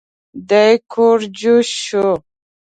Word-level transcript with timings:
دی 0.49 0.69
کوږ 0.91 1.19
جوش 1.39 1.69
شو. 1.85 2.07